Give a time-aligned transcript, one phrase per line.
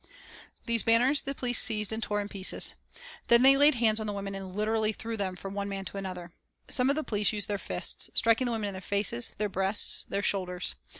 [0.65, 2.73] These banners the police seized and tore in pieces.
[3.27, 5.97] Then they laid hands on the women and literally threw them from one man to
[5.97, 6.31] another.
[6.71, 10.05] Some of the police used their fists, striking the women in their faces, their breasts,
[10.09, 10.73] their shoulders.